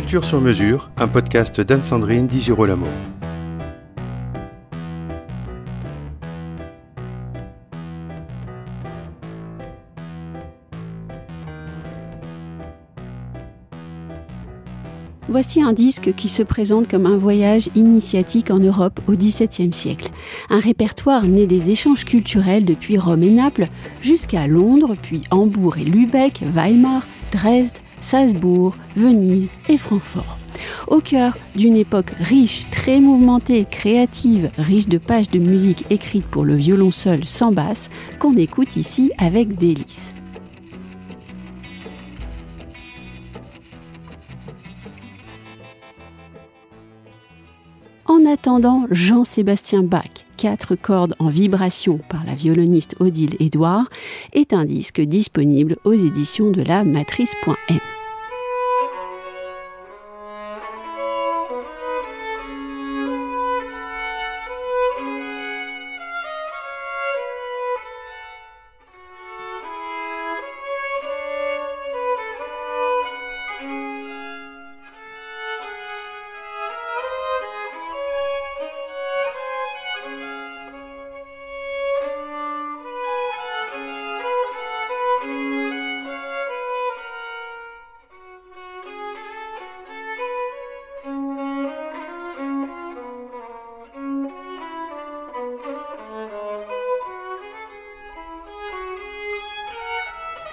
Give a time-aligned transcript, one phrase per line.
[0.00, 2.86] Culture sur mesure, un podcast d'Anne-Sandrine Di Girolamo.
[15.28, 20.08] Voici un disque qui se présente comme un voyage initiatique en Europe au XVIIe siècle.
[20.48, 23.68] Un répertoire né des échanges culturels depuis Rome et Naples
[24.00, 30.38] jusqu'à Londres, puis Hambourg et Lübeck, Weimar, Dresde, Salzbourg, Venise et Francfort.
[30.88, 36.44] Au cœur d'une époque riche, très mouvementée, créative, riche de pages de musique écrites pour
[36.44, 40.10] le violon seul sans basse, qu'on écoute ici avec délice.
[48.06, 53.88] En attendant Jean-Sébastien Bach, quatre cordes en vibration par la violoniste Odile Édouard,
[54.32, 57.78] est un disque disponible aux éditions de la Matrice.m.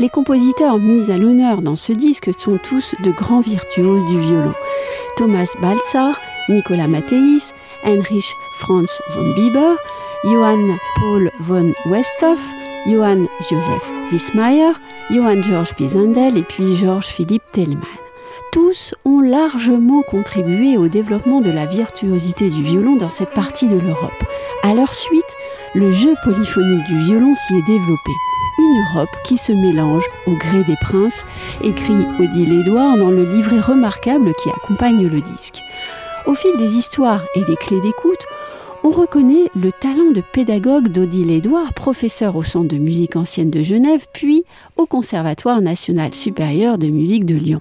[0.00, 4.54] Les compositeurs mis à l'honneur dans ce disque sont tous de grands virtuoses du violon.
[5.14, 7.52] Thomas Baltzar, Nicolas Matthäus,
[7.84, 9.76] Heinrich Franz von Bieber,
[10.24, 12.40] Johann Paul von Westhoff,
[12.86, 14.72] Johann Joseph Wismayer,
[15.10, 17.84] Johann George Pisendel et puis Georges Philippe Telemann.
[18.52, 23.78] Tous ont largement contribué au développement de la virtuosité du violon dans cette partie de
[23.78, 24.24] l'Europe.
[24.62, 25.36] À leur suite,
[25.74, 28.12] le jeu polyphonique du violon s'y est développé
[28.58, 31.24] une Europe qui se mélange au gré des princes,
[31.62, 35.60] écrit Odile Édouard dans le livret remarquable qui accompagne le disque.
[36.26, 38.26] Au fil des histoires et des clés d'écoute,
[38.82, 43.62] on reconnaît le talent de pédagogue d'Odile Édouard, professeur au Centre de musique ancienne de
[43.62, 44.44] Genève, puis
[44.76, 47.60] au Conservatoire national supérieur de musique de Lyon.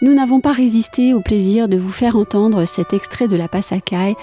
[0.00, 4.14] Nous n'avons pas résisté au plaisir de vous faire entendre cet extrait de la Passacaille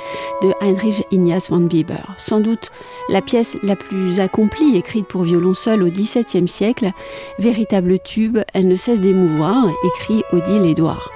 [0.42, 2.16] de Heinrich Ignaz von Bieber.
[2.18, 2.72] Sans doute
[3.10, 6.92] la pièce la plus accomplie écrite pour violon seul au XVIIe siècle.
[7.39, 11.12] Véritable tube, elle ne cesse d'émouvoir, écrit Odile Édouard.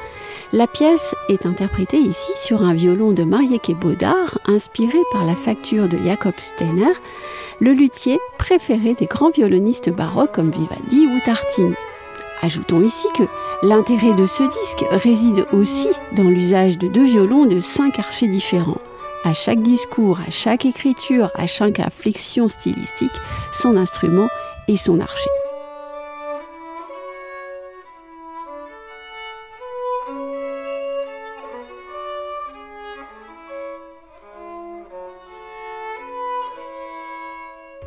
[0.51, 5.88] La pièce est interprétée ici sur un violon de Marieke Baudard, inspiré par la facture
[5.88, 6.91] de Jacob Steiner,
[7.62, 11.75] le luthier préféré des grands violonistes baroques comme Vivaldi ou Tartini.
[12.41, 13.24] Ajoutons ici que
[13.63, 18.81] l'intérêt de ce disque réside aussi dans l'usage de deux violons de cinq archers différents.
[19.25, 23.12] À chaque discours, à chaque écriture, à chaque inflexion stylistique,
[23.51, 24.30] son instrument
[24.69, 25.38] et son archer.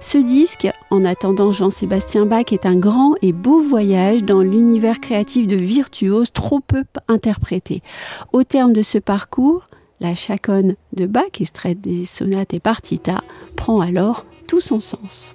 [0.02, 5.46] Ce disque, en attendant Jean-Sébastien Bach, est un grand et beau voyage dans l'univers créatif
[5.46, 7.82] de virtuoses trop peu interprétés.
[8.32, 9.68] Au terme de ce parcours,
[10.00, 13.22] la chaconne de Bach, extraite des sonates et partitas,
[13.54, 15.34] prend alors tout son sens.